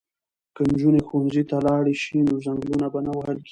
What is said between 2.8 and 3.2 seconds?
به نه